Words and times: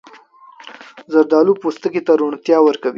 زردالو 1.11 1.53
پوستکي 1.61 2.01
ته 2.07 2.13
روڼتیا 2.21 2.57
ورکوي. 2.63 2.89